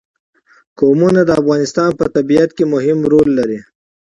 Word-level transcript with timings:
قومونه 0.79 1.21
د 1.25 1.29
افغانستان 1.41 1.89
په 1.99 2.05
طبیعت 2.15 2.49
کې 2.57 2.65
مهم 2.73 2.99
رول 3.11 3.29
لري. 3.39 3.59